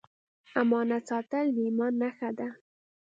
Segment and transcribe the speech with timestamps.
[0.61, 2.49] امانت ساتل د ایمان نښه ده.